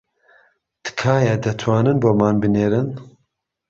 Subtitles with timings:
[0.83, 2.89] تکایە دەتوانن بۆمان بنێرن